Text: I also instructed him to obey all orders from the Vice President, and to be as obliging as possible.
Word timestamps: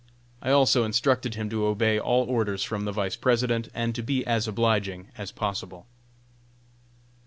I 0.41 0.49
also 0.49 0.83
instructed 0.83 1.35
him 1.35 1.47
to 1.51 1.65
obey 1.67 1.99
all 1.99 2.23
orders 2.23 2.63
from 2.63 2.85
the 2.85 2.91
Vice 2.91 3.15
President, 3.15 3.67
and 3.71 3.93
to 3.93 4.01
be 4.01 4.25
as 4.25 4.47
obliging 4.47 5.09
as 5.15 5.31
possible. 5.31 5.85